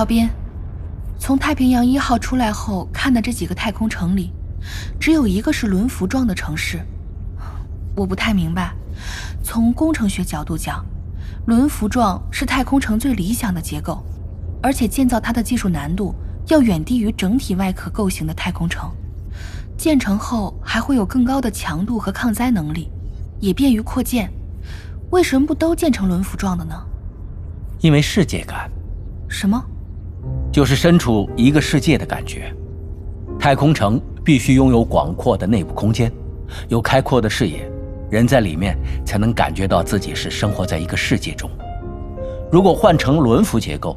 [0.00, 0.30] 桥边，
[1.18, 4.32] 从太平洋一号出来后看的这几个太空城里，
[4.98, 6.80] 只有一个是轮辐状的城市。
[7.94, 8.72] 我不太明白，
[9.44, 10.82] 从工程学角度讲，
[11.44, 14.02] 轮辐状是太空城最理想的结构，
[14.62, 16.14] 而且建造它的技术难度
[16.46, 18.90] 要远低于整体外壳构型的太空城。
[19.76, 22.90] 建成后还会有更高的强度和抗灾能力，
[23.38, 24.32] 也便于扩建。
[25.10, 26.74] 为什么不都建成轮辐状的呢？
[27.80, 28.70] 因为世界感。
[29.28, 29.62] 什么？
[30.52, 32.54] 就是身处一个世界的感觉。
[33.38, 36.12] 太空城必须拥有广阔的内部空间，
[36.68, 37.70] 有开阔的视野，
[38.10, 41.50] 人在里面才能感觉到自己是生活在一个世界中。
[42.52, 43.96] 如果换成轮辐结构，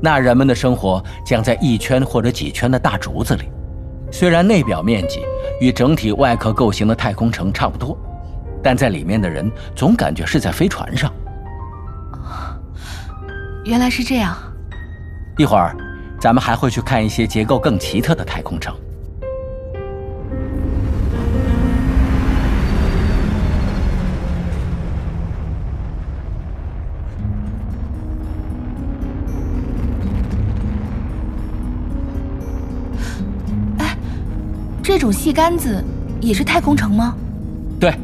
[0.00, 3.44] 那人们的生活将在一圈或者几圈的大竹子里。
[4.12, 5.20] 虽然内表面积
[5.60, 7.98] 与整体外壳构型的太空城差不多，
[8.62, 11.12] 但在里面的人总感觉是在飞船上。
[13.64, 14.36] 原来是这样。
[15.36, 15.76] 一会儿，
[16.20, 18.74] 咱们还会去看一些结构更奇特的太空城。
[33.78, 33.96] 哎
[34.82, 35.82] 这种细杆子
[36.20, 37.14] 也是太空城吗？
[37.78, 37.94] 对，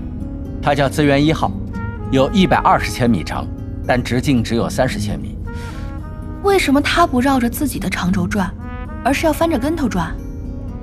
[0.63, 1.51] 它叫资源一号，
[2.13, 3.45] 有一百二十千米长，
[3.85, 5.37] 但直径只有三十千米。
[6.45, 8.53] 为什么它不绕着自己的长轴转，
[9.03, 10.15] 而是要翻着跟头转？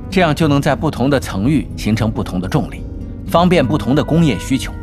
[0.09, 2.83] 这样就能在不同的层域形成不同的重力，
[3.27, 4.73] 方便不同的工业需求。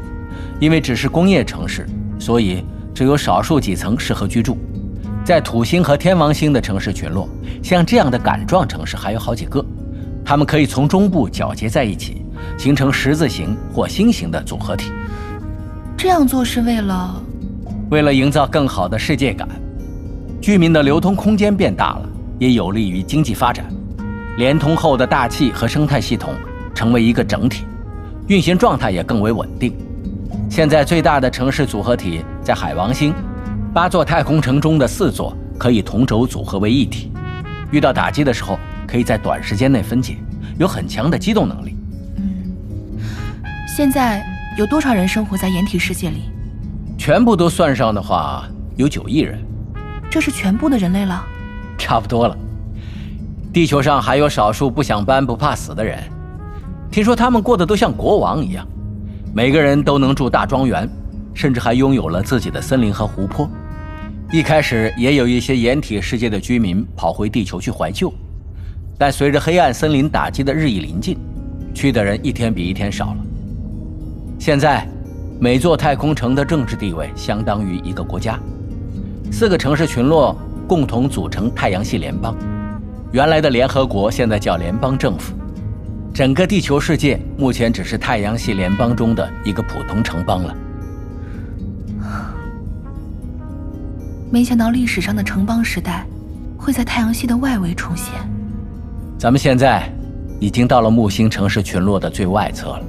[0.61, 1.85] 因为只是工业城市，
[2.19, 4.57] 所以只有少数几层适合居住。
[5.25, 7.29] 在土星和天王星的城市群落，
[7.61, 9.65] 像这样的杆状城市还有好几个。
[10.25, 12.23] 它们可以从中部皎结在一起，
[12.57, 14.93] 形成十字形或星形的组合体。
[15.97, 17.21] 这样做是为了，
[17.91, 19.49] 为了营造更好的世界感。
[20.41, 22.09] 居民的流通空间变大了，
[22.39, 23.67] 也有利于经济发展。
[24.37, 26.35] 连通后的大气和生态系统
[26.75, 27.65] 成为一个整体，
[28.29, 29.77] 运行状态也更为稳定。
[30.49, 33.13] 现在最大的城市组合体在海王星，
[33.75, 37.13] 八座太空城中的四座可以同轴组合为一体，
[37.71, 38.59] 遇到打击的时候。
[38.91, 40.17] 可以在短时间内分解，
[40.59, 41.77] 有很强的机动能力。
[42.17, 42.25] 嗯，
[43.77, 44.25] 现在
[44.57, 46.23] 有多少人生活在掩体世界里？
[46.97, 49.39] 全部都算上的话，有九亿人。
[50.11, 51.25] 这是全部的人类了？
[51.77, 52.37] 差不多了。
[53.53, 55.99] 地球上还有少数不想搬、不怕死的人，
[56.91, 58.67] 听说他们过得都像国王一样，
[59.35, 60.89] 每个人都能住大庄园，
[61.35, 63.49] 甚至还拥有了自己的森林和湖泊。
[64.31, 68.13] 一开始也有一些掩体世界的居民跑回地球去怀旧。
[68.99, 71.17] 但随着黑暗森林打击的日益临近，
[71.73, 73.17] 去的人一天比一天少了。
[74.39, 74.87] 现在，
[75.41, 78.39] 每座太空城的政治地位相当于一个国家，
[79.31, 82.37] 四个城市群落共同组成太阳系联邦。
[83.13, 85.35] 原来的联合国现在叫联邦政府。
[86.13, 90.57] 整个地球世界目前只是太阳系联邦中的一个普通城邦了。
[94.31, 96.05] 没想到历史上的城邦时代
[96.59, 98.15] 会在太阳系的外围出现。
[99.17, 99.89] 咱们现在
[100.41, 102.83] 已经到了木星城市群落的最外侧了。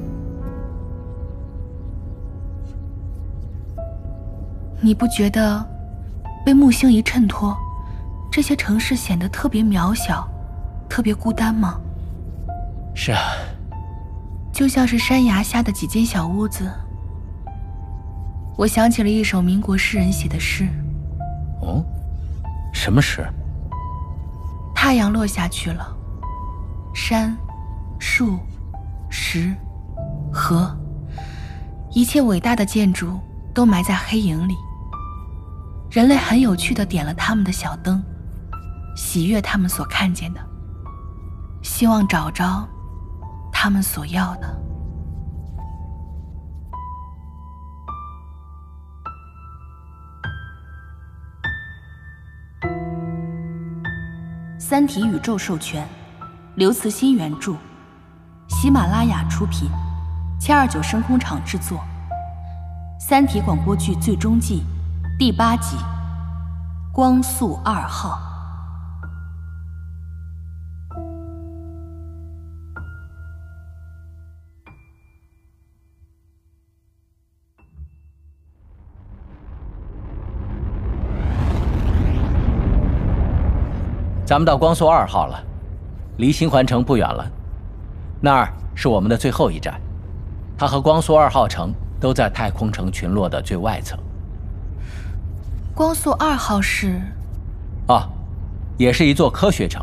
[4.82, 5.64] 你不觉得
[6.46, 7.58] 被木星一衬托，
[8.32, 10.28] 这些城市显得特别渺小、
[10.90, 11.80] 特别孤单吗？
[12.96, 13.20] 是啊，
[14.52, 16.72] 就像是山崖下的几间小屋子。
[18.58, 20.68] 我想起了一首民国诗人写的诗。
[21.62, 21.84] 哦，
[22.74, 23.26] 什么诗？
[24.76, 25.96] 太阳落下去了。
[26.94, 27.38] 山、
[28.00, 28.38] 树、
[29.10, 29.56] 石、
[30.34, 30.76] 河，
[31.92, 33.20] 一切伟大的建筑
[33.54, 34.56] 都埋在黑影里。
[35.90, 38.04] 人类很有趣的点了他们的小灯，
[38.96, 40.40] 喜悦他们所看见的，
[41.64, 42.46] 希望找着
[43.52, 44.48] 他们所要的。
[54.60, 55.88] 《三体》宇宙授权。
[56.56, 57.56] 刘慈欣原著，
[58.50, 59.70] 喜马拉雅出品，
[60.40, 61.78] 七二九声空厂制作，
[63.00, 64.62] 《三体》广播剧最终季
[65.20, 65.76] 第八集
[66.94, 68.18] 《光速二号》。
[84.26, 85.44] 咱们到光速二号了。
[86.16, 87.30] 离新环城不远了，
[88.22, 89.82] 那儿是我们的最后一站。
[90.58, 94.00] 它和光速二号城都在太空城群落的最外侧。
[95.80, 97.02] 光速二号是？
[97.88, 98.06] 啊，
[98.78, 99.82] 也是一座科学城。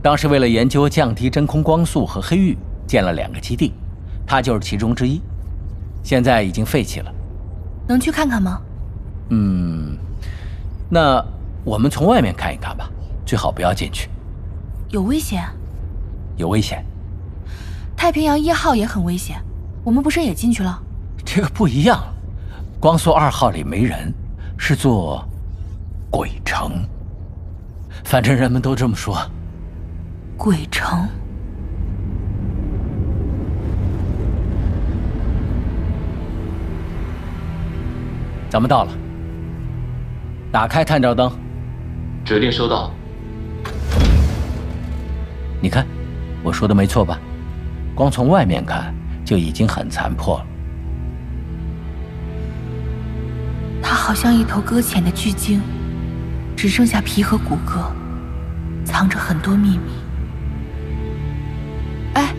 [0.00, 3.74] 当时为了研究降低真空光速和黑域，建了两个基地，
[4.24, 5.20] 它就是其中之一。
[6.04, 7.12] 现在已经废弃了，
[7.88, 8.62] 能去看看吗？
[9.30, 9.98] 嗯，
[10.88, 11.20] 那
[11.64, 12.88] 我们从外面看一看吧，
[13.26, 14.08] 最好不要进去。
[14.90, 15.42] 有危险？
[16.36, 16.86] 有危险。
[17.96, 19.42] 太平洋一号也很危险，
[19.82, 20.80] 我们不是也进去了？
[21.24, 22.00] 这个不一样，
[22.78, 24.14] 光速二号里没人，
[24.56, 25.26] 是座
[26.10, 26.84] 鬼城。
[28.04, 29.16] 反正人们都这么说。
[30.36, 31.06] 鬼城。
[38.48, 38.92] 咱们到了，
[40.52, 41.30] 打开探照灯。
[42.24, 42.90] 指令收到。
[45.60, 45.86] 你看，
[46.42, 47.18] 我说的没错吧？
[47.94, 48.92] 光从外面看
[49.24, 50.46] 就已经很残破了。
[54.04, 55.62] 好像一头搁浅的巨鲸，
[56.54, 57.90] 只剩下皮和骨骼，
[58.84, 59.92] 藏着很多秘密。
[62.12, 62.34] 哎，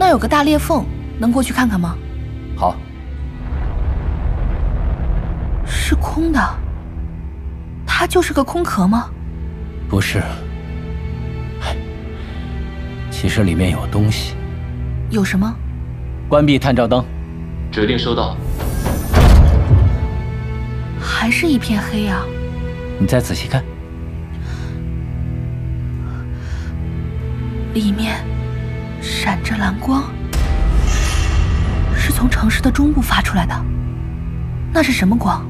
[0.00, 0.84] 那有个大裂缝，
[1.16, 1.96] 能过去看看吗？
[2.56, 2.74] 好。
[5.64, 6.40] 是空的，
[7.86, 9.08] 它就是个空壳吗？
[9.88, 10.20] 不是，
[13.12, 14.34] 其实里面有东西。
[15.10, 15.54] 有什么？
[16.28, 17.04] 关闭探照灯。
[17.70, 18.36] 指令收到。
[21.26, 22.24] 还是一片黑啊！
[23.00, 23.60] 你再仔细看，
[27.74, 28.24] 里面
[29.02, 30.04] 闪着蓝光，
[31.96, 33.52] 是从城市的中部发出来的。
[34.72, 35.44] 那是什么光？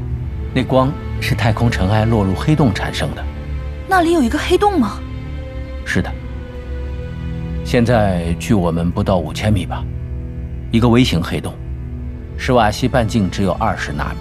[0.54, 0.90] 那光
[1.20, 3.22] 是太空尘埃落入黑洞产生的。
[3.86, 4.98] 那里有一个黑洞吗？
[5.84, 6.10] 是的。
[7.66, 9.84] 现在距我们不到五千米吧，
[10.70, 11.54] 一个微型黑洞，
[12.38, 14.20] 史瓦西半径只有二十纳米，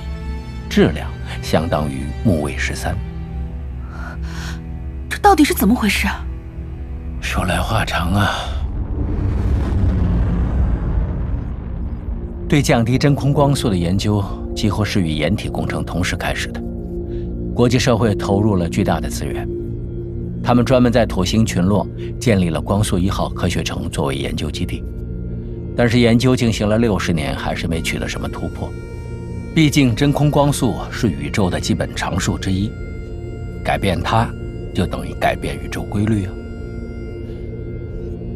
[0.70, 1.10] 质量
[1.42, 2.96] 相当于木卫十三。
[5.10, 6.08] 这到底是怎么回事？
[6.08, 6.26] 啊
[7.22, 8.32] 说来话长啊。
[12.48, 14.24] 对降低真空光速的研究。
[14.56, 16.62] 几乎是与掩体工程同时开始的，
[17.54, 19.46] 国际社会投入了巨大的资源，
[20.42, 21.86] 他们专门在土星群落
[22.18, 24.82] 建立了光速一号科学城作为研究基地。
[25.76, 28.72] 但是研究进行了六十年，还是没取得什么突破。
[29.56, 32.70] 毕竟真空光速是宇宙的基本常数之一，
[33.64, 34.30] 改变它
[34.74, 36.34] 就等于改变宇宙规律啊。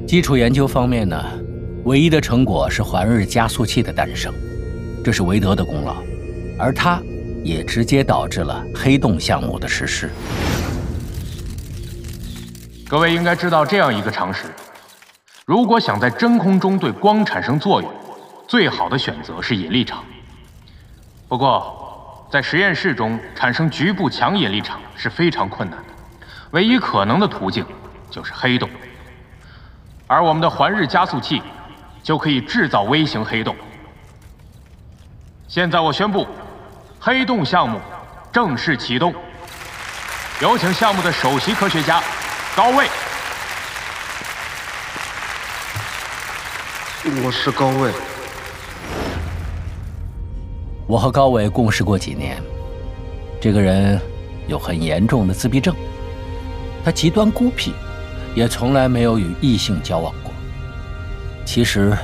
[0.07, 1.21] 基础研究方面呢，
[1.83, 4.33] 唯一的成果是环日加速器的诞生，
[5.03, 5.97] 这是韦德的功劳。
[6.57, 7.01] 而它
[7.43, 10.09] 也直接导致了黑洞项目的实施。
[12.87, 14.45] 各位应该知道这样一个常识：
[15.45, 17.91] 如果想在真空中对光产生作用，
[18.47, 20.01] 最好的选择是引力场。
[21.29, 25.85] 不过，在实验室中产生局部强引力场是非常困难的，
[26.51, 27.63] 唯一可能的途径
[28.09, 28.67] 就是黑洞。
[30.07, 31.41] 而我们的环日加速器
[32.01, 33.55] 就可以制造微型黑洞。
[35.47, 36.27] 现在我宣布。
[37.01, 37.79] 黑洞项目
[38.29, 39.15] 正式启动，
[40.41, 42.03] 有请项目的首席科学家
[42.57, 42.89] 高卫。
[47.23, 48.18] 我是高卫。
[50.89, 52.41] 我和高伟共事过几年，
[53.39, 54.01] 这个人
[54.47, 55.75] 有很严重的自闭症，
[56.83, 57.73] 他极端孤僻，
[58.33, 60.33] 也从来没有与异性交往过。
[61.45, 61.95] 其实，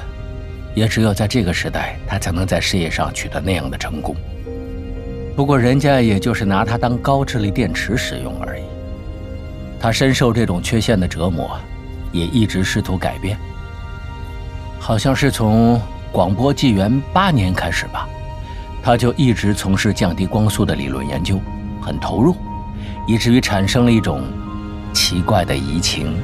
[0.75, 4.15] 也只有在这个时代，他才能在事业上取得那样的成功。
[5.35, 8.61] 不过，人家也就是拿他当高智力电池使用而已。
[9.79, 11.59] 他深受这种缺陷的折磨，
[12.11, 13.35] 也一直试图改变。
[14.79, 15.81] 好像是从
[16.11, 18.07] 广播纪元八年开始吧，
[18.85, 21.41] 他就一直从事降低光速的理论研究，
[21.81, 22.35] 很投入，
[23.07, 24.21] 以至于产生了一种
[24.93, 26.15] 奇怪的移情。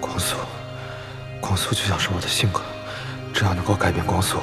[0.00, 0.36] 光速，
[1.42, 2.62] 光速就像是我的性格，
[3.34, 4.38] 只要能够改变光速。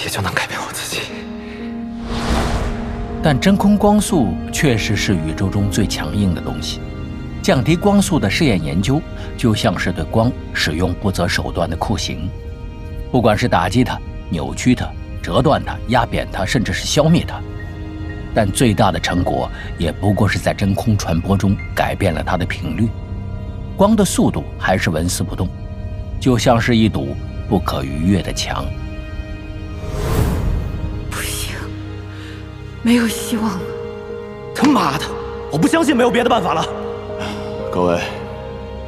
[0.00, 1.00] 也就能改变我自己。
[3.20, 6.78] 但真空光速确实是宇宙中最强硬的东西。
[7.42, 9.02] 降低光速的试验研究，
[9.36, 12.30] 就像是对光使用不择手段的酷刑。
[13.10, 13.98] 不管是打击它、
[14.30, 14.86] 扭曲它、
[15.22, 17.40] 折断它、压扁它，甚至是消灭它，
[18.34, 22.88] 但最大的成果也不过是在真空传播中改变了它的频率。
[23.76, 25.48] 光的速度还是纹丝不动，
[26.20, 27.16] 就像是一堵
[27.48, 28.64] 不可逾越的墙。
[31.10, 31.56] 不行
[32.82, 33.60] 没有希望了！
[34.54, 35.04] 他妈的，
[35.50, 36.64] 我不相信没有别的办法了。
[37.72, 38.00] 各位，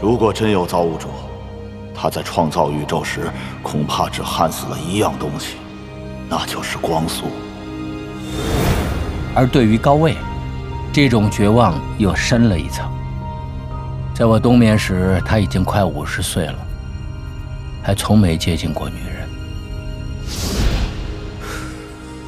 [0.03, 1.09] 如果真有造物主，
[2.03, 3.31] 他在创造宇宙时
[3.63, 5.57] 恐怕只焊死了一样东西，
[6.31, 7.27] 那就是光速。
[9.35, 10.17] 而对于高位，
[10.95, 12.91] 这种绝望又深了一层。
[14.15, 16.57] 在我冬眠时，他已经快五十岁了，
[17.83, 19.29] 还从没接近过女人。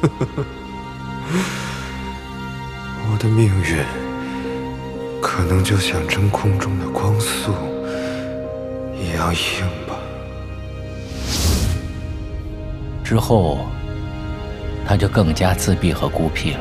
[3.11, 3.83] 我的命运
[5.19, 7.51] 可能就像真空中的光速
[9.03, 9.41] 一样硬
[9.87, 9.95] 吧。
[13.03, 13.59] 之后，
[14.87, 16.59] 他就更加自闭和孤僻了。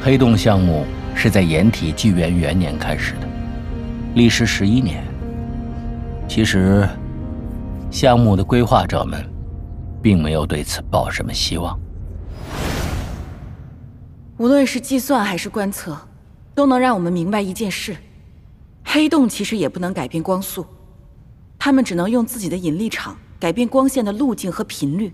[0.00, 3.26] 黑洞项目是在掩体纪元元年开始的，
[4.14, 5.02] 历时十一年。
[6.28, 6.88] 其实，
[7.90, 9.28] 项目的规划者们
[10.00, 11.78] 并没有对此抱什么希望。
[14.36, 15.96] 无论是计算还是观测，
[16.54, 17.96] 都能让我们明白一件事：
[18.84, 20.66] 黑洞其实也不能改变光速，
[21.66, 25.12] 它们只能用自己的引力场改变光线的路径和频率，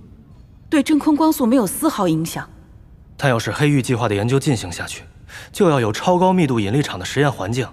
[0.69, 2.47] 对真空光速没有丝毫影响。
[3.17, 5.03] 但要是黑域计划的研究进行下去，
[5.51, 7.67] 就要有超高密度引力场的实验环境，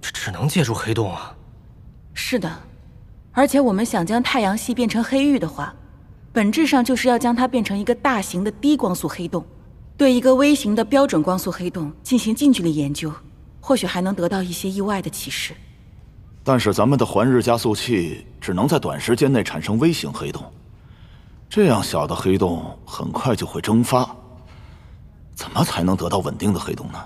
[0.00, 1.36] 这只能借助黑洞啊。
[2.14, 2.50] 是的，
[3.32, 5.74] 而且我们想将太阳系变成黑域的话，
[6.32, 9.44] 本质上就是要将它变成一个大型的低光速黑洞。
[9.98, 13.12] 对一个微型的标准光速黑洞进行近距离研究，
[13.60, 15.52] 或许还能得到一些意外的启示。
[16.44, 20.42] 但是咱们的环日加速器只能在短时间内产生微型黑洞，
[21.48, 24.08] 这样小的黑洞很快就会蒸发。
[25.34, 26.98] 怎么才能得到稳定的黑洞呢？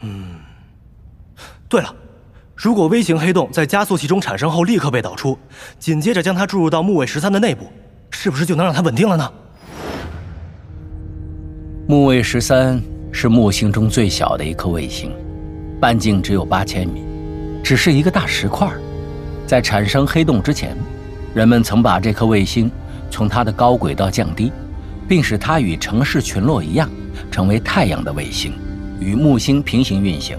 [0.00, 0.36] 嗯，
[1.68, 1.94] 对了，
[2.54, 5.38] 如果微型黑洞在加速器中产生后立刻被导出，
[5.78, 7.70] 紧接着将它注入到木卫十三的内部，
[8.10, 9.32] 是不是就能让它稳定了呢？
[11.86, 15.14] 木卫十三是木星中最小的一颗卫星，
[15.80, 17.02] 半径只有八千米，
[17.64, 18.70] 只是一个大石块。
[19.46, 20.76] 在产生黑洞之前，
[21.34, 22.70] 人们曾把这颗卫星
[23.10, 24.52] 从它的高轨道降低，
[25.08, 26.88] 并使它与城市群落一样，
[27.30, 28.52] 成为太阳的卫星，
[29.00, 30.36] 与木星平行运行。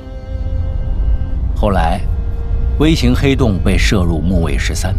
[1.55, 1.99] 后来，
[2.79, 4.93] 微型黑洞被射入木卫十三，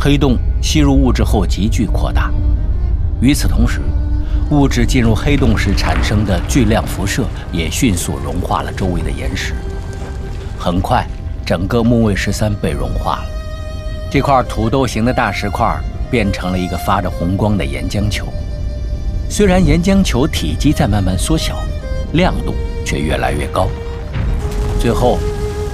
[0.00, 2.32] 黑洞吸入物质后急剧扩大。
[3.20, 3.80] 与此同时，
[4.50, 9.54] 物质进入黑洞时产生的巨量辐射也迅速融化了周围的岩石。
[10.58, 11.06] 很快，
[11.44, 13.24] 整个木卫十三被融化了，
[14.10, 15.78] 这块土豆形的大石块
[16.10, 18.26] 变成了一个发着红光的岩浆球。
[19.28, 21.56] 虽然岩浆球体积在慢慢缩小，
[22.12, 23.68] 亮度却越来越高，
[24.80, 25.18] 最后，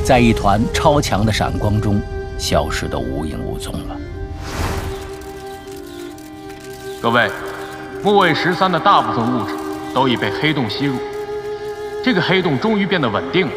[0.05, 2.01] 在一团超强的闪光中
[2.39, 3.97] 消失得无影无踪了。
[7.01, 7.31] 各位。
[8.01, 9.53] 木卫十三的大部分物质
[9.93, 10.95] 都已被黑洞吸入，
[12.05, 13.53] 这个黑洞终于变得稳定了。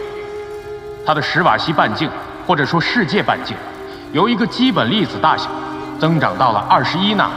[1.05, 2.10] 它的史瓦西半径，
[2.46, 3.55] 或者说世界半径，
[4.13, 5.50] 由一个基本粒子大小
[6.00, 7.34] 增长到了二十一纳米。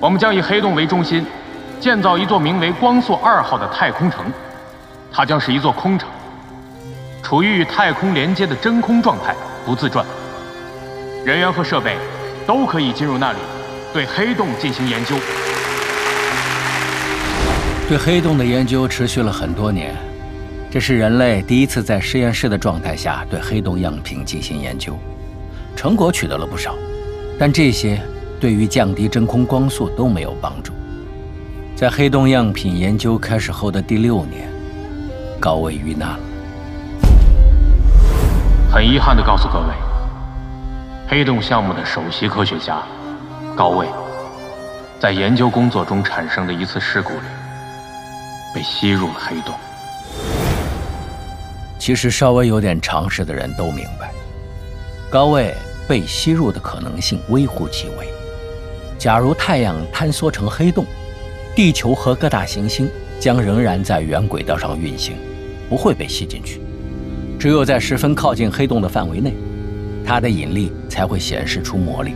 [0.00, 1.24] 我们将以黑洞为中心，
[1.80, 4.24] 建造一座名为“光速二号”的太空城，
[5.12, 6.08] 它将是一座空城，
[7.22, 10.04] 处于与太空连接的真空状态，不自转。
[11.24, 11.96] 人员和设备
[12.46, 13.38] 都可以进入那里，
[13.92, 15.16] 对黑洞进行研究。
[17.88, 19.96] 对黑洞的研究持续了很多年，
[20.76, 24.94] 这是人类第一次在实验室的状态下对黑洞样品进行研究，
[25.74, 26.74] 成果取得了不少，
[27.38, 27.98] 但这些
[28.38, 30.74] 对于降低真空光速都没有帮助。
[31.74, 34.50] 在黑洞样品研究开始后的第六年，
[35.40, 36.20] 高位遇难了。
[38.70, 39.68] 很遗憾地告诉各位，
[41.08, 42.82] 黑洞项目的首席科学家
[43.56, 43.86] 高位，
[45.00, 47.26] 在研究工作中产生的一次事故里。
[48.54, 49.54] 被吸入了黑洞。
[51.86, 54.10] 其实稍微有点常识的人都明白，
[55.08, 55.54] 高位
[55.86, 58.08] 被吸入的可能性微乎其微。
[58.98, 60.84] 假如太阳坍缩成黑洞，
[61.54, 62.90] 地球和各大行星
[63.20, 65.14] 将仍然在原轨道上运行，
[65.68, 66.60] 不会被吸进去。
[67.38, 69.32] 只有在十分靠近黑洞的范围内，
[70.04, 72.14] 它的引力才会显示出魔力。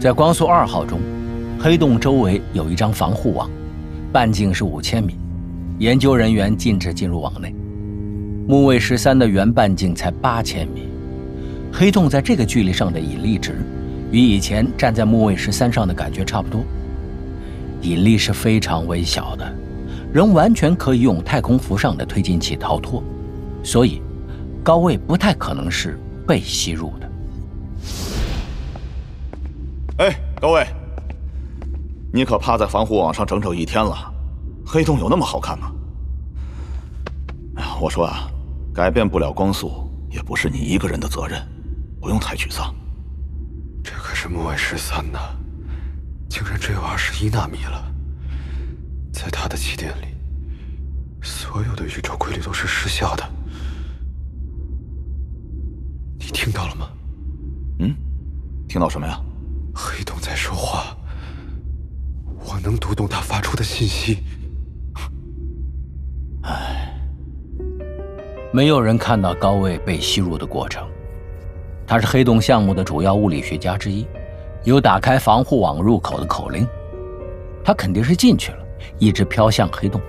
[0.00, 0.98] 在光速二号中，
[1.60, 3.48] 黑洞周围有一张防护网，
[4.12, 5.16] 半径是五千米。
[5.78, 7.54] 研究人员禁止进入网内。
[8.46, 10.86] 木卫十三的原半径才八千米，
[11.72, 13.56] 黑洞在这个距离上的引力值，
[14.10, 16.62] 与以前站在木卫十三上的感觉差不多。
[17.80, 19.50] 引力是非常微小的，
[20.12, 23.02] 人完全可以用太空服上的推进器逃脱，
[23.62, 24.02] 所以
[24.62, 27.10] 高位不太可能是被吸入的。
[30.04, 30.66] 哎，高位，
[32.12, 34.12] 你可趴在防护网上整整一天了。
[34.66, 35.72] 黑洞有那么好看吗？
[37.56, 38.28] 哎呀，我说啊，
[38.74, 41.40] 改变不了光速，也不是你一个人的责任，
[42.00, 42.74] 不用太沮丧。
[43.84, 45.18] 这可是木卫十三呢，
[46.28, 47.94] 竟然只有二十一纳米了，
[49.12, 50.06] 在它的起点里，
[51.22, 53.24] 所有的宇宙规律都是失效的。
[56.18, 56.88] 你听到了吗？
[57.78, 57.94] 嗯，
[58.66, 59.20] 听到什么呀？
[59.72, 60.96] 黑洞在说话，
[62.44, 64.18] 我能读懂它发出的信息。
[68.54, 70.86] 没有人看到高位被吸入的过程。
[71.84, 74.06] 他是黑洞项目的主要物理学家之一，
[74.62, 76.64] 有打开防护网入口的口令。
[77.64, 78.58] 他肯定是进去了，
[78.96, 80.00] 一直飘向黑洞，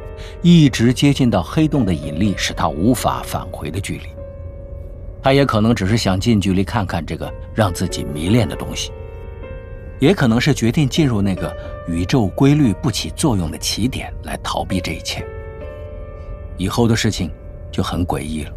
[0.43, 4.03] 一直接近到黑洞的引力使他无法返回的距离。
[5.23, 8.91] 他也可能只是想近距离看看这个让自己迷恋的东西，
[9.97, 11.51] 也可能是决定进入那个
[11.87, 15.25] 宇宙规律不起作用的起点来逃避这一切。
[16.57, 17.31] 以后的事情
[17.75, 18.51] 就很诡异了。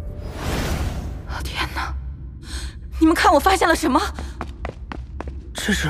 [1.43, 1.93] 天哪！
[2.99, 3.99] 你们看，我发现了什么？
[5.53, 5.89] 这是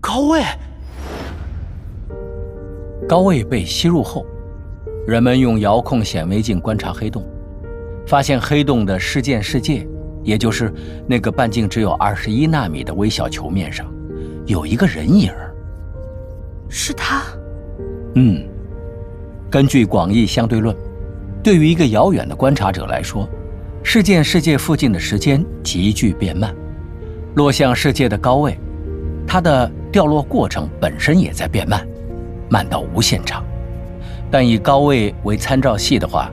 [0.00, 0.42] 高位。
[3.08, 4.26] 高位被吸入后，
[5.06, 7.24] 人们用遥控显微镜观察黑洞。
[8.04, 9.86] 发现黑洞的事件世界，
[10.24, 10.74] 也就是
[11.06, 13.86] 那个半径只有二十一纳米的微小球面上，
[14.44, 15.32] 有一个人影。
[16.68, 17.22] 是他。
[18.16, 18.44] 嗯，
[19.48, 20.76] 根据广义相对论，
[21.42, 23.28] 对于一个遥远的观察者来说，
[23.82, 26.54] 事件世界附近的时间急剧变慢，
[27.34, 28.58] 落向世界的高位，
[29.26, 31.86] 它的掉落过程本身也在变慢，
[32.48, 33.44] 慢到无限长。
[34.30, 36.30] 但以高位为参照系的话。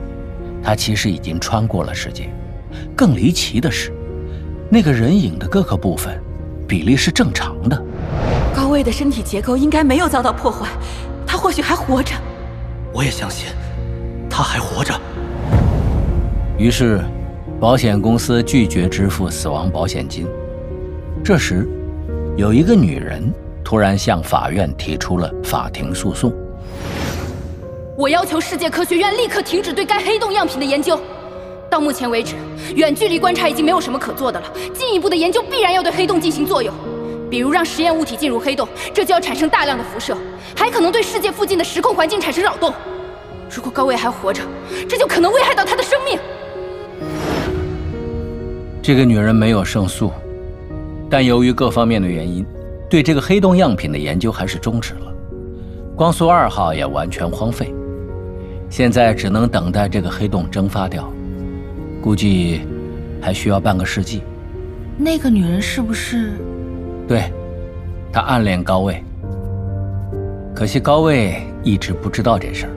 [0.62, 2.28] 它其实已经穿过了世界。
[2.96, 3.92] 更离奇的是，
[4.68, 6.20] 那个人影的各个部分
[6.66, 7.80] 比例是正常的。
[8.52, 10.66] 高位的身体结构应该没有遭到破坏，
[11.24, 12.16] 他或许还活着。
[12.92, 13.46] 我也相信，
[14.36, 14.92] 他还活着。
[16.58, 17.00] 于是，
[17.58, 20.26] 保险公司拒绝支付死亡保险金。
[21.24, 21.66] 这时，
[22.36, 23.32] 有一个女人
[23.64, 26.30] 突然向法院提出了法庭诉讼。
[27.96, 31.00] 我要求世界科学院立刻停止对该黑洞样品的研究。
[31.70, 32.34] 到目前为止，
[32.74, 34.52] 远距离观察已经没有什么可做的了。
[34.74, 36.74] 进一步的研究必然要对黑洞进行作用，
[37.30, 40.14] 比如让实验物体进入黑洞，这就要产生大量的辐射，
[40.54, 42.70] 还可能对世界附近的时空环境产生扰动。
[43.50, 44.42] 如果高位还活着，
[44.88, 46.18] 这就可能危害到他的生命。
[48.82, 50.12] 这个女人没有胜诉，
[51.10, 52.46] 但由于各方面的原因，
[52.88, 55.12] 对这个黑洞样品的研究还是终止了。
[55.96, 57.74] 光速二号也完全荒废。
[58.68, 61.10] 现在只能等待这个黑洞蒸发掉，
[62.02, 62.60] 估计
[63.20, 64.22] 还需要半个世纪。
[64.98, 66.32] 那个女人是不是？
[67.08, 67.32] 对，
[68.12, 69.02] 她暗恋高位。
[70.54, 72.75] 可惜高位一直不知道这事儿。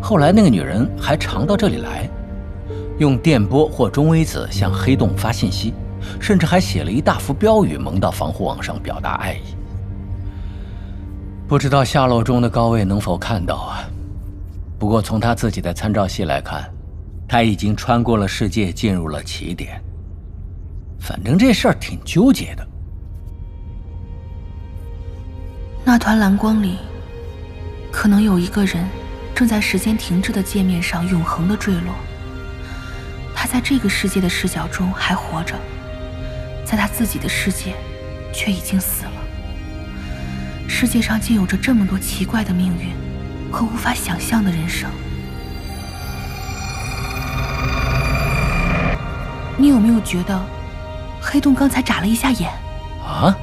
[0.00, 2.08] 后来那个女人还常到这里来，
[2.98, 5.74] 用电波或中微子向黑洞发信息，
[6.20, 9.54] 甚至还写了一大幅标语蒙到防护网上表达爱意。
[11.46, 13.84] 不知道下落中的高位能否看到啊？
[14.78, 16.70] 不过，从他自己的参照系来看，
[17.26, 19.82] 他已经穿过了世界，进入了起点。
[21.00, 22.66] 反正这事儿挺纠结的。
[25.84, 26.76] 那团蓝光里，
[27.90, 28.84] 可能有一个人
[29.38, 31.94] 正在时间停滞的界面上永恒的坠落。
[33.32, 35.54] 他在这个世界的视角中还活着，
[36.64, 37.76] 在他自己的世界，
[38.32, 39.12] 却已经死了。
[40.66, 42.92] 世界上竟有着这么多奇怪的命运。
[43.52, 44.90] 和无法想象的人生，
[49.56, 50.38] 你有没有觉得，
[51.18, 52.50] 黑洞刚才眨了一下眼？
[53.00, 53.34] 啊？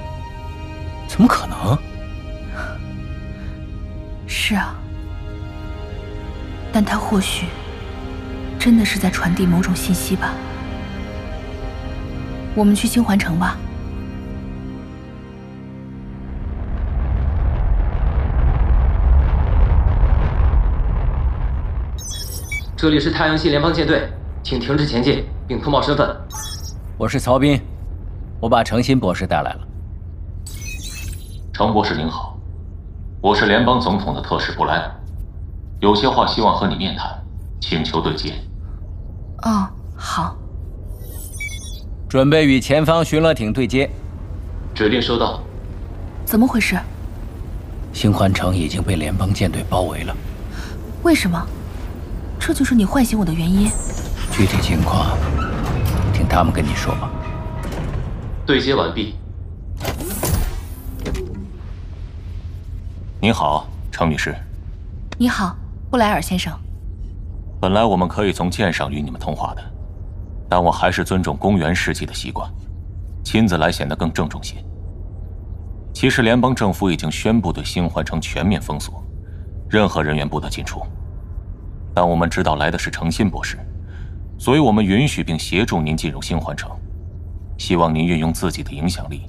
[6.76, 7.48] 但他或许
[8.60, 10.34] 真的是在传递某种信息吧。
[12.54, 13.56] 我们去星环城吧。
[22.76, 24.10] 这里是太阳系联邦舰队，
[24.44, 26.14] 请停止前进并通报身份。
[26.98, 27.58] 我是曹斌，
[28.42, 29.62] 我把程心博士带来了。
[31.54, 32.38] 程博士您好，
[33.22, 34.92] 我是联邦总统的特使布莱恩，
[35.86, 37.08] 有些话希望和你面谈，
[37.62, 38.34] 请求对接。
[39.44, 40.36] 哦，好。
[42.10, 43.88] 准备与前方巡逻艇对接。
[44.74, 45.40] 指令收到。
[46.26, 46.76] 怎么回事？
[47.94, 50.18] 星环城已经被联邦舰队包围了。
[51.04, 51.40] 为什么？
[52.40, 53.70] 这就是你唤醒我的原因。
[54.32, 55.16] 具体情况，
[56.12, 57.12] 听他们跟你说吧。
[58.44, 59.14] 对接完毕。
[63.22, 64.36] 你好，程女士。
[65.20, 65.56] 你好，
[65.96, 66.52] 布莱尔先生。
[67.62, 69.64] 本来我们可以从舰上与你们通话的，
[70.50, 72.52] 但我还是尊重公元世纪的习惯，
[73.24, 74.58] 亲自来显得更郑重些。
[75.94, 79.02] 其实联邦政府已经宣布对新环城全面封锁，
[79.70, 80.82] 任何人员不得进出。
[81.94, 83.58] 但我们知道来的是程心博士，
[84.38, 86.70] 所以我们允许并协助您进入新环城，
[87.58, 89.22] 希望您运用自己的影响力，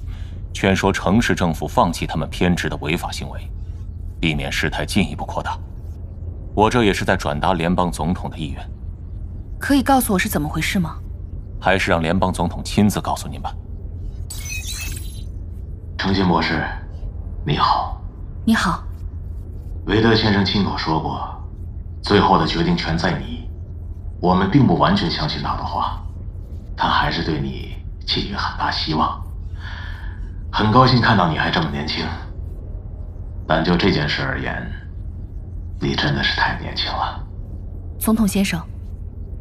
[0.52, 3.40] 劝说城市政府放弃他们偏执的违法行为，
[4.18, 5.56] 避免事态进一步扩大。
[6.56, 8.70] 我这也是在转达联邦总统的意愿。
[9.60, 10.96] 可以告诉我是怎么回事吗？
[11.60, 13.54] 还是让联邦总统亲自告诉您吧。
[15.98, 16.64] 程心博士，
[17.44, 18.00] 你好。
[18.46, 18.82] 你好。
[19.84, 21.28] 韦德先生亲口说过，
[22.02, 23.46] 最后的决定权在你。
[24.18, 26.02] 我们并不完全相信他的话，
[26.74, 29.22] 但还是对你寄予很大希望。
[30.50, 32.02] 很高兴看到你还这么年轻。
[33.46, 34.66] 但就这件事而言，
[35.80, 37.22] 你真的是太年轻了。
[37.98, 38.60] 总统先生，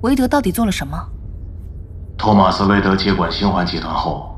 [0.01, 0.97] 韦德到底做了什么？
[2.17, 4.37] 托马斯·韦德接管星环集团后，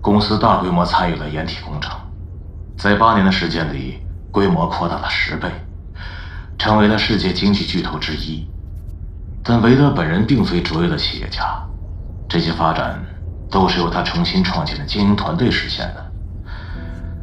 [0.00, 1.98] 公司大规模参与了掩体工程，
[2.76, 5.50] 在八年的时间里，规模扩大了十倍，
[6.58, 8.46] 成为了世界经济巨头之一。
[9.42, 11.42] 但韦德本人并非卓越的企业家，
[12.28, 12.98] 这些发展
[13.50, 16.12] 都是由他重新创建的经营团队实现的。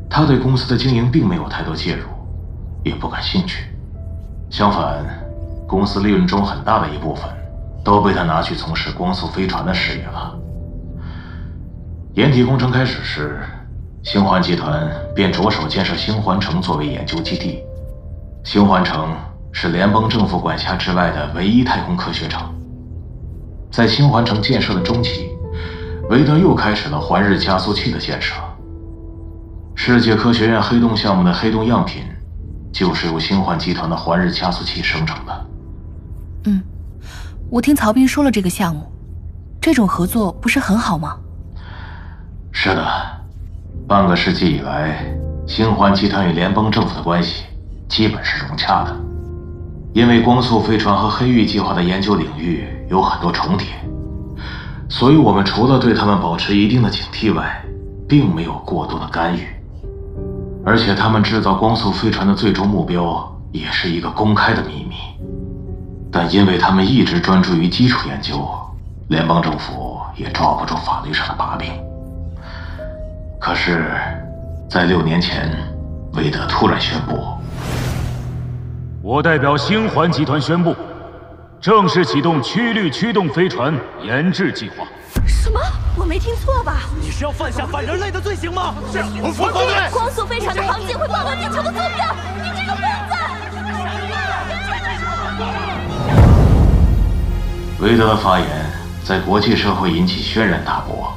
[0.09, 2.07] 他对公司的经营并没有太多介入，
[2.83, 3.65] 也不感兴趣。
[4.51, 5.03] 相反，
[5.67, 7.25] 公司利润中很大的一部分。
[7.83, 10.37] 都被他拿去从事光速飞船的事业了。
[12.13, 13.39] 掩体工程开始时，
[14.03, 17.63] 星环集团便着手建设星环城作为研究基地。
[18.43, 19.15] 星环城
[19.51, 22.53] 是联邦政府管辖之外的唯一太空科学城。
[23.71, 25.31] 在星环城建设的中期，
[26.09, 28.35] 韦德又开始了环日加速器的建设。
[29.73, 32.03] 世界科学院黑洞项目的黑洞样品，
[32.71, 35.45] 就是由星环集团的环日加速器生成的。
[36.45, 36.61] 嗯。
[37.49, 38.89] 我听曹斌说了这个项目，
[39.59, 41.17] 这种合作不是很好吗？
[42.51, 42.87] 是的，
[43.87, 45.03] 半个世纪以来，
[45.45, 47.43] 星环集团与联邦政府的关系
[47.89, 48.95] 基本是融洽的。
[49.93, 53.67] 因为光速飞船和黑域计划的研究领域有很多重叠，
[54.87, 57.61] 所以我们除了对他们保持一定的警惕外，
[58.07, 59.45] 并没有过多的干预。
[60.63, 64.95] 而且，他们制造光速飞船的最终目标也是一个公开的秘密。
[66.11, 68.47] 但因为他们一直专注于基础研究，
[69.07, 71.71] 联邦政府也抓不住法律上的把柄。
[73.39, 73.85] 可是，
[74.69, 75.49] 在六年前，
[76.13, 77.17] 韦德突然宣布
[79.01, 80.75] ：“我代表星环集团宣布，
[81.61, 83.71] 正式启动曲率驱动飞船
[84.03, 84.83] 研制计划。”
[85.27, 85.59] 什么？
[85.95, 86.89] 我没听错吧？
[86.99, 88.73] 你是要犯下反人类的罪行吗？
[88.91, 89.91] 是，我反对。
[89.91, 93.15] 光速飞船的航径会爆断地球的坐标，你这个疯子！
[97.79, 98.47] 韦德的发言
[99.03, 101.13] 在国际社会引起轩然大波，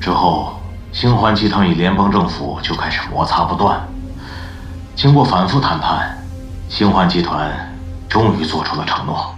[0.00, 0.58] 之后，
[0.92, 3.86] 星环集团与联邦政府就开始摩擦不断。
[4.96, 6.16] 经过反复谈判，
[6.70, 7.50] 星环集团
[8.08, 9.34] 终于做出了承诺。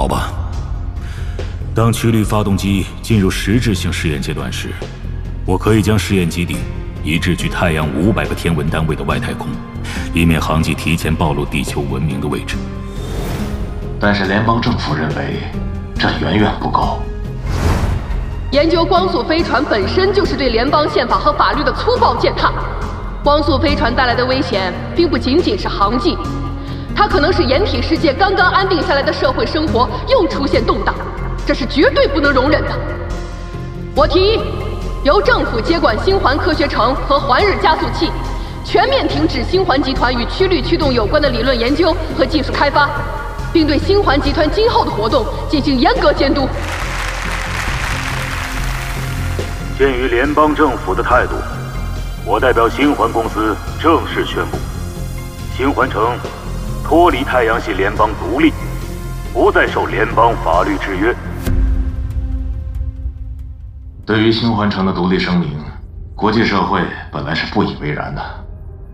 [0.00, 0.32] 好吧，
[1.74, 4.70] 当曲率发动机进入实质性试验阶段时，
[5.44, 6.56] 我可以将试验基地
[7.04, 9.48] 移至距太阳五百个天文单位的外太空，
[10.14, 12.56] 以免航迹提前暴露地球文明的位置。
[14.00, 15.36] 但是联邦政府认为，
[15.98, 17.02] 这远远不够。
[18.52, 22.50] 研究光速飞船本身就是对联邦宪法和法律的粗暴践踏。
[23.22, 26.16] 光速飞船带来的危险，并不仅仅是航迹，
[27.00, 30.94] 它可能是掩体世界刚刚安定下来的社会生活又出现动荡，
[31.46, 32.78] 这是绝对不能容忍的。
[33.96, 34.40] 我提议，
[35.02, 38.12] 由政府接管星环科学城和环日加速器，
[38.66, 42.86] 全面停止星环集团与曲率驱动有关的理论研究和技术开发。
[43.50, 46.46] 并对星环集团今后的活动进行严格监督。
[49.78, 51.32] 鉴于联邦政府的态度，
[52.26, 54.58] 我代表星环公司正式宣布：
[55.56, 56.14] 星环城
[56.90, 58.52] 脱离太阳系联邦独立，
[59.32, 61.14] 不再受联邦法律制约。
[64.04, 65.56] 对于星环城的独立声明，
[66.16, 68.20] 国际社会本来是不以为然的，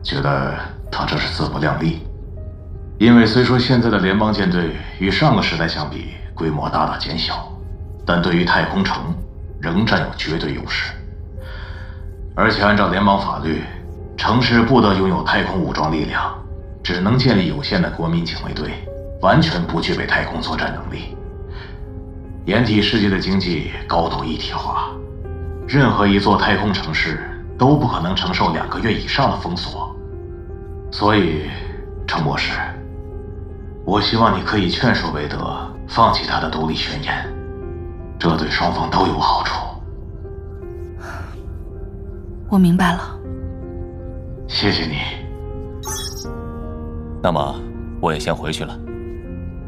[0.03, 0.53] 觉得
[0.93, 2.07] 他这是自不量力。
[2.99, 7.51] 因为虽说现在的联邦舰队与上个时代相比规模大大减小，
[8.05, 9.03] 但对于太空城
[9.59, 10.93] 仍占有绝对优势。
[12.35, 13.63] 而且按照联邦法律，
[14.19, 16.23] 城市不得拥有太空武装力量，
[16.87, 18.71] 只能建立有限的国民警卫队，
[19.21, 21.17] 完全不具备太空作战能力。
[22.45, 24.93] 掩体世界的经济高度一体化，
[25.67, 27.19] 任何一座太空城市
[27.59, 29.93] 都不可能承受两个月以上的封锁。
[30.93, 31.51] 所以，
[32.07, 32.53] 程博士。
[33.85, 37.27] 我希望你可以劝说韦德放弃他的独立宣言，
[38.17, 39.57] 这对双方都有好处。
[42.49, 43.19] 我明白了，
[44.47, 45.26] 谢谢你。
[47.27, 47.61] 那么
[48.01, 48.79] 我也先回去了。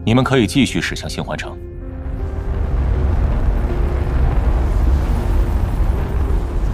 [0.07, 1.59] 你们可以继续驶向星环城。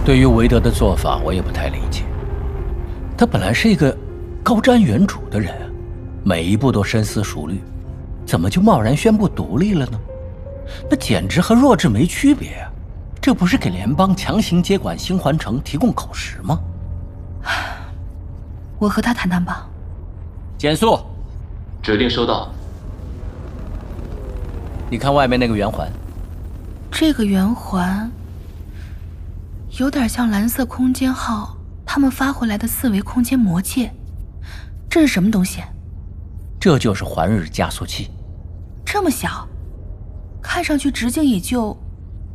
[0.05, 2.03] 对于韦德的做法，我也不太理解。
[3.17, 3.97] 他本来是一个
[4.43, 5.55] 高瞻远瞩的人，
[6.23, 7.63] 每一步都深思熟虑，
[8.23, 9.99] 怎么就贸然宣布独立了呢？
[10.87, 12.69] 那简直和弱智没区别啊！
[13.19, 16.59] 这不是给联邦强行接管星环城提供口实吗？
[18.77, 19.67] 我和他谈谈吧。
[20.57, 20.97] 减速。
[21.81, 22.51] 指令收到。
[24.89, 25.91] 你看外面那个圆环。
[26.91, 28.09] 这个圆环
[29.79, 33.91] 有点像蓝色空间号他们发回来的四维空间魔戒。
[34.89, 35.61] 这是什么东西？
[36.59, 38.09] 这就是环日加速器。
[38.85, 39.47] 这么小，
[40.41, 41.75] 看上去直径也就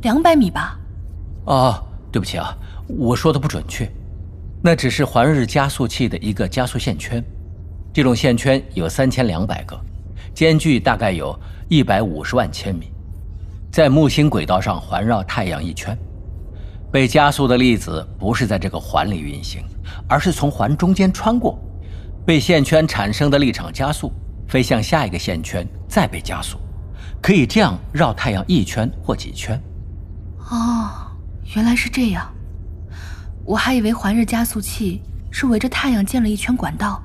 [0.03, 0.79] 两百米吧。
[1.45, 2.55] 啊，对不起啊，
[2.87, 3.91] 我说的不准确。
[4.61, 7.23] 那只是环日加速器的一个加速线圈，
[7.93, 9.79] 这种线圈有三千两百个，
[10.33, 12.91] 间距大概有一百五十万千米，
[13.71, 15.97] 在木星轨道上环绕太阳一圈。
[16.89, 19.63] 被加速的粒子不是在这个环里运行，
[20.07, 21.59] 而是从环中间穿过，
[22.25, 24.11] 被线圈产生的力场加速，
[24.47, 26.57] 飞向下一个线圈，再被加速，
[27.21, 29.61] 可以这样绕太阳一圈或几圈。
[30.49, 31.11] 哦，
[31.55, 32.29] 原来是这样。
[33.45, 37.01] 我还以为环日加速器是围着太阳建了一圈管道，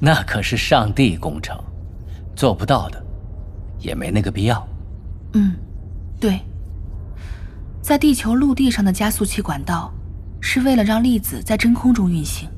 [0.00, 1.58] 那可是上帝工程，
[2.36, 3.04] 做不到的，
[3.78, 4.66] 也没那个必要。
[5.34, 5.54] 嗯，
[6.20, 6.40] 对，
[7.82, 9.92] 在地球陆地上的加速器管道
[10.40, 12.48] 是为了让粒子在真空中运行，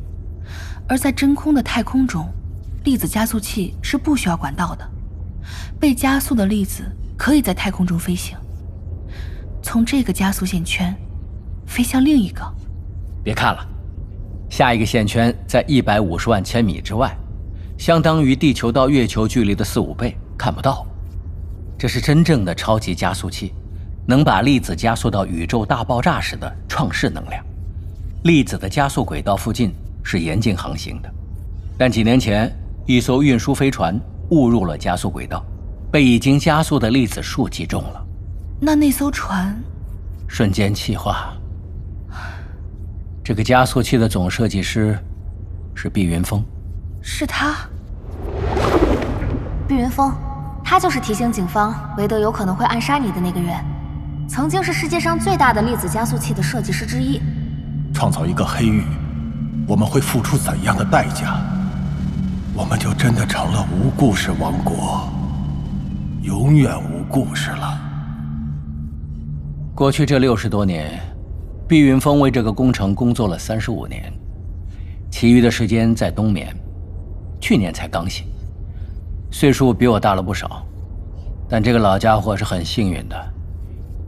[0.88, 2.28] 而在真空的太空中，
[2.84, 4.88] 粒子加速器是不需要管道的。
[5.80, 6.84] 被加速的粒子
[7.16, 8.36] 可以在太空中飞行，
[9.62, 10.94] 从这个加速线圈。
[11.66, 12.42] 飞向另一个，
[13.22, 13.64] 别看了，
[14.50, 17.16] 下一个线圈在一百五十万千米之外，
[17.80, 20.86] 相当于地球到月球距离的四五倍，看不到。
[21.78, 23.54] 这是真正的超级加速器，
[24.06, 27.42] 能把粒子加速到宇宙大爆炸时的创世能量。
[28.24, 29.72] 粒子的加速轨道附近
[30.04, 31.10] 是严禁航行的，
[31.78, 35.42] 但几年前一艘运输飞船误入了加速轨道，
[35.90, 38.06] 被已经加速的粒子束击中了。
[38.60, 39.58] 那那艘船
[40.28, 41.34] 瞬间气化。
[43.24, 44.98] 这个加速器的总设计师
[45.74, 46.44] 是毕云峰，
[47.00, 47.56] 是他。
[49.70, 50.12] 毕云峰，
[50.64, 53.54] 他就是提醒警方韦德有可能会暗杀你的那个人，
[54.28, 57.20] 曾经是世界上最大的粒子加速器的设计师之一。
[57.94, 58.82] 创造一个黑域，
[59.68, 61.40] 我们会付出怎样的代价？
[62.52, 65.08] 我们就真的成了无故事王国，
[66.22, 67.80] 永远无故事了。
[69.72, 71.00] 过去这六十多年。
[71.68, 74.12] 碧云峰为这个工程工作了三十五年，
[75.12, 76.52] 其余的时间在冬眠，
[77.40, 78.26] 去年才刚醒，
[79.30, 80.66] 岁数比我大了不少。
[81.48, 83.34] 但这个老家伙是很幸运的，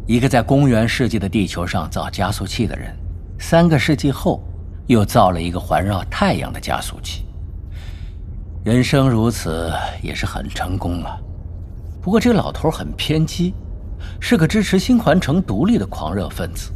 [0.07, 2.97] 一个在公元世纪的地球上造加速器的人，
[3.39, 4.43] 三个世纪后
[4.87, 7.25] 又造了一个环绕太阳的加速器。
[8.65, 11.21] 人生如此也是很成功了。
[12.01, 13.55] 不过这个老头很偏激，
[14.21, 16.71] 是个支持新环城独立的狂热分子。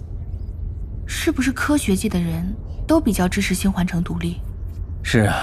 [1.06, 2.52] 是不是科学界的人
[2.88, 4.40] 都比较支持新环城独立？
[5.04, 5.36] 是啊，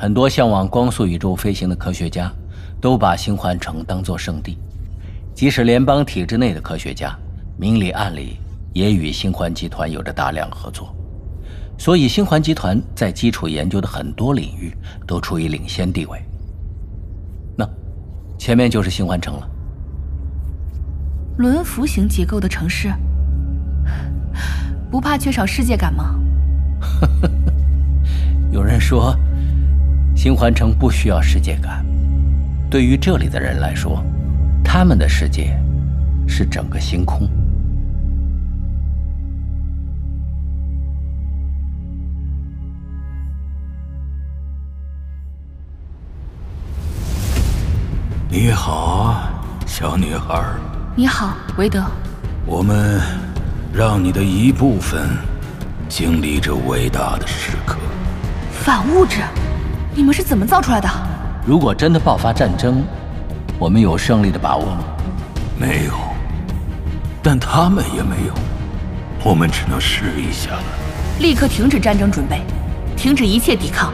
[0.00, 2.32] 很多向往光速宇宙飞行的科学家
[2.80, 4.56] 都把星环城当作圣地，
[5.34, 7.18] 即使联邦体制内的科学家，
[7.56, 8.38] 明里暗里
[8.72, 10.94] 也与星环集团有着大量合作，
[11.76, 14.72] 所以星环集团在基础研究的很多领域
[15.04, 16.22] 都处于领先地位。
[17.56, 17.68] 那，
[18.38, 19.50] 前面就是星环城了，
[21.38, 22.88] 轮辐型结构的城市。
[24.92, 26.14] 不怕缺少世界感吗？
[28.52, 29.14] 有人说，
[30.18, 31.86] 星环城不需要世界感。
[32.68, 34.04] 对于这里的人来说，
[34.64, 35.56] 他们的世界
[36.26, 37.30] 是整个星空。
[48.28, 49.30] 你好，
[49.68, 50.42] 小女孩。
[50.96, 51.80] 你好，韦德。
[52.44, 53.00] 我们。
[53.72, 55.10] 让你的一部分
[55.88, 57.76] 经历这伟大的时刻。
[58.50, 59.20] 反物质，
[59.98, 60.88] 你们是怎么造出来的？
[61.44, 62.84] 如果真的爆发战争，
[63.58, 64.84] 我们有胜利的把握吗？
[65.58, 65.92] 没有，
[67.20, 68.32] 但他们也没有，
[69.24, 70.62] 我们只能试一下了。
[71.18, 72.42] 立刻停止战争准备，
[72.96, 73.92] 停止一切抵抗。